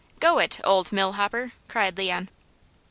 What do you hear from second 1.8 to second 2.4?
Leon.